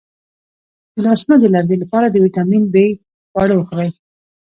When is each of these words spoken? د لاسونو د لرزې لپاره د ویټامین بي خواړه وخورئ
د 0.93 0.95
لاسونو 1.05 1.35
د 1.39 1.45
لرزې 1.53 1.75
لپاره 1.83 2.07
د 2.09 2.15
ویټامین 2.25 2.63
بي 2.73 2.87
خواړه 3.31 3.53
وخورئ 3.57 3.89